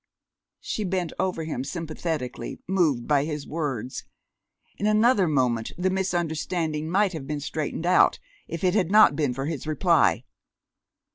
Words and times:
She 0.61 0.83
bent 0.83 1.13
over 1.19 1.43
him 1.43 1.63
sympathetically, 1.63 2.57
moved 2.67 3.07
by 3.07 3.23
his 3.23 3.45
words. 3.45 4.03
In 4.79 4.87
another 4.87 5.27
moment 5.27 5.73
the 5.77 5.91
misunderstanding 5.91 6.89
might 6.89 7.13
have 7.13 7.27
been 7.27 7.39
straightened 7.39 7.85
out, 7.85 8.17
if 8.47 8.63
it 8.63 8.73
had 8.73 8.89
not 8.89 9.15
been 9.15 9.35
for 9.35 9.45
his 9.45 9.67
reply. 9.67 10.23